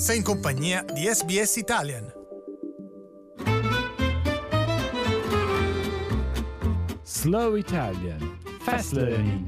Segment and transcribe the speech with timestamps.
[0.00, 2.10] Sei in compagnia di SBS Italian.
[7.02, 9.46] Slow Italian Fast Learning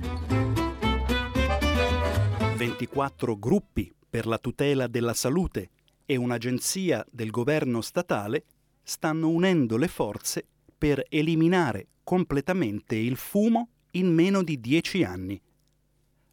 [2.59, 5.70] 24 gruppi per la tutela della salute
[6.05, 8.45] e un'agenzia del governo statale
[8.82, 10.45] stanno unendo le forze
[10.77, 15.41] per eliminare completamente il fumo in meno di 10 anni.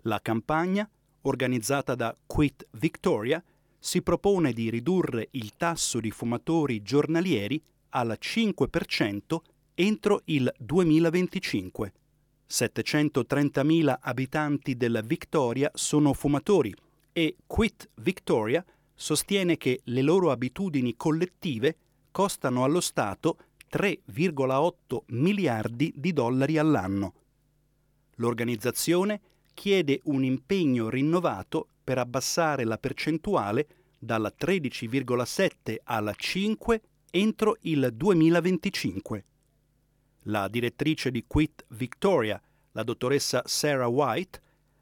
[0.01, 0.89] La campagna,
[1.21, 3.41] organizzata da Quit Victoria,
[3.79, 9.37] si propone di ridurre il tasso di fumatori giornalieri al 5%
[9.73, 11.93] entro il 2025.
[12.49, 16.73] 730.000 abitanti della Victoria sono fumatori
[17.13, 21.77] e Quit Victoria sostiene che le loro abitudini collettive
[22.11, 23.37] costano allo Stato
[23.71, 27.13] 3,8 miliardi di dollari all'anno.
[28.15, 29.21] L'organizzazione
[29.53, 33.67] chiede un impegno rinnovato per abbassare la percentuale
[33.97, 39.25] dalla 13,7 alla 5 entro il 2025.
[40.25, 42.39] La direttrice di Quit Victoria,
[42.73, 44.39] la dottoressa Sarah White,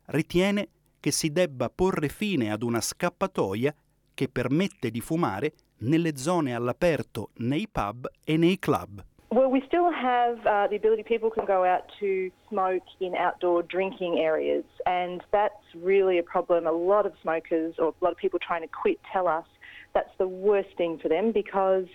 [0.08, 0.68] ritiene
[1.00, 3.74] che si debba porre fine ad una scappatoia
[4.14, 9.02] che permette di fumare nelle zone all'aperto nei pub e nei club.
[9.30, 13.62] Well, we still have uh, the ability, people can go out to smoke in outdoor
[13.64, 16.66] drinking areas, and that's really a problem.
[16.66, 19.46] A lot of smokers or a lot of people trying to quit tell us
[19.94, 21.88] that's the worst thing for them because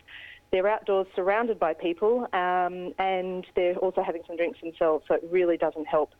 [0.51, 5.23] they're outdoors surrounded by people um, and they're also having some drinks themselves, so it
[5.31, 6.11] really doesn't help.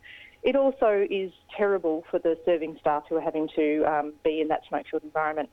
[0.43, 4.49] It also is terrible for the serving staff who are having to um, be in
[4.49, 5.51] that smoke filled environment.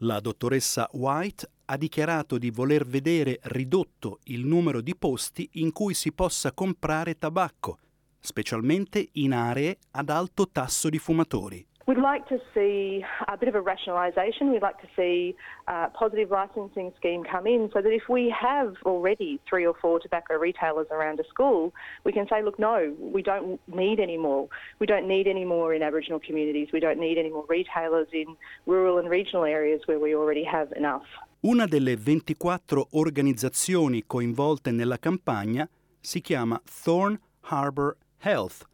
[0.00, 5.94] La dottoressa White ha dichiarato di voler vedere ridotto il numero di posti in cui
[5.94, 7.78] si possa comprare tabacco,
[8.20, 11.66] specialmente in aree ad alto tasso di fumatori.
[11.86, 14.50] We'd like to see a bit of a rationalisation.
[14.50, 15.36] We'd like to see
[15.68, 20.00] a positive licensing scheme come in so that if we have already three or four
[20.00, 21.72] tobacco retailers around a school,
[22.02, 24.48] we can say, look, no, we don't need any more.
[24.80, 26.70] We don't need any more in Aboriginal communities.
[26.72, 30.72] We don't need any more retailers in rural and regional areas where we already have
[30.72, 31.06] enough.
[31.40, 35.68] Una delle 24 organizzazioni coinvolte nella campagna
[36.00, 38.66] si chiama Thorn Harbour Health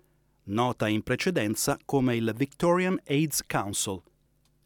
[0.45, 4.03] nota in precedenza come il Victorian AIDS Council.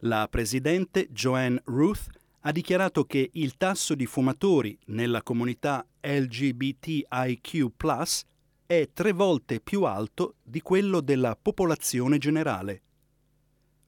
[0.00, 2.06] La presidente Joanne Ruth
[2.40, 7.66] ha dichiarato che il tasso di fumatori nella comunità LGBTIQ
[8.66, 12.82] è tre volte più alto di quello della popolazione generale.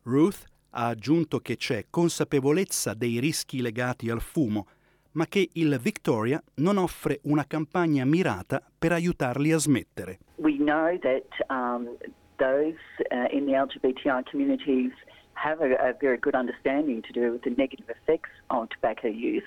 [0.02, 4.67] Ruth ha aggiunto che c'è consapevolezza dei rischi legati al fumo,
[5.12, 10.19] ma che il Victoria non offre una campagna mirata per aiutarli a smettere.
[10.37, 11.97] We know that um,
[12.39, 12.77] those
[13.11, 14.93] uh, in the LGBTI communities
[15.34, 19.47] have a, a, very good understanding to do with the negative effects of tobacco use.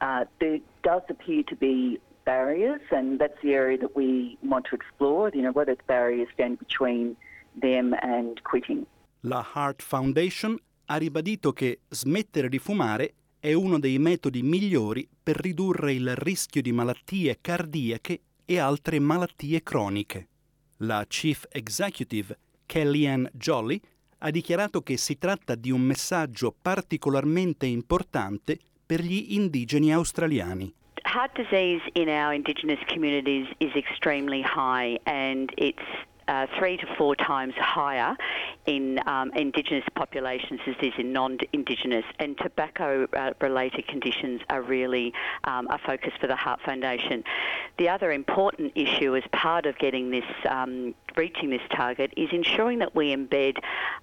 [0.00, 4.74] Uh, there does appear to be barriers, and that's the area that we want to
[4.74, 5.30] explore.
[5.32, 7.16] You know, are the barriers stand between
[7.60, 8.86] them and quitting?
[9.22, 10.56] La Heart Foundation
[10.86, 16.62] ha ribadito che smettere di fumare è uno dei metodi migliori per ridurre il rischio
[16.62, 20.28] di malattie cardiache e altre malattie croniche.
[20.78, 23.80] La Chief Executive Kellyanne Jolly
[24.18, 30.72] ha dichiarato che si tratta di un messaggio particolarmente importante per gli indigeni australiani.
[31.04, 35.82] Heart disease in our Indigenous communities is extremely high and it's
[36.28, 38.16] uh, three to four times higher
[38.66, 42.04] in um, Indigenous populations as is in non-Indigenous.
[42.18, 45.12] And tobacco-related conditions are really
[45.44, 47.24] um, a focus for the Heart Foundation.
[47.78, 52.78] The other important issue as part of getting this um, reaching this target is ensuring
[52.78, 53.56] that we embed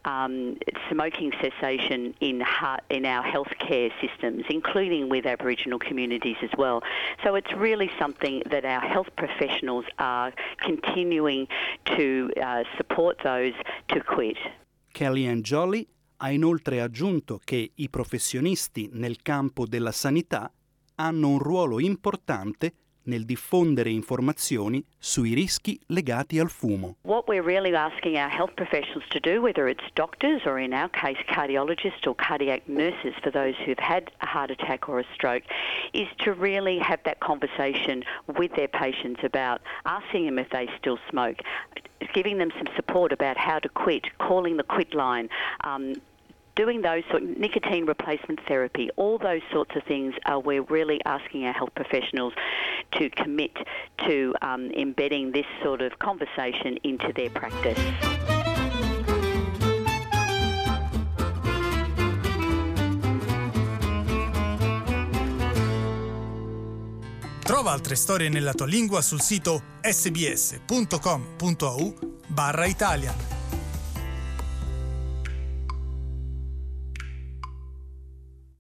[0.03, 0.57] um,
[0.91, 6.83] smoking cessation in, heart, in our healthcare systems, including with Aboriginal communities as well.
[7.23, 11.47] So it's really something that our health professionals are continuing
[11.97, 13.53] to uh, support those
[13.87, 14.37] to quit.
[14.91, 15.85] Kellyanne Jolly
[16.17, 20.51] ha inoltre aggiunto che i professionisti nel campo della sanità
[20.95, 22.73] hanno un ruolo importante
[23.05, 26.95] nel diffondere informazioni sui rischi legati al fumo.
[27.01, 30.89] What we're really asking our health professionals to do, whether it's doctors or in our
[30.89, 35.43] case cardiologists or cardiac nurses for those who've had a heart attack or a stroke,
[35.93, 38.03] is to really have that conversation
[38.37, 41.37] with their patients about asking them if they still smoke,
[42.13, 45.29] giving them some support about how to quit, calling the quit line,
[45.63, 45.93] um,
[46.55, 50.99] doing those sort of nicotine replacement therapy, all those sorts of things are we're really
[51.05, 52.33] asking our health professionals
[52.91, 53.51] to commit
[54.07, 57.79] to um, embedding this sort of conversation into their practice.
[67.43, 71.13] Trova altre storie nella tua lingua sul sito sbs.com.au
[72.27, 73.34] barra Italia.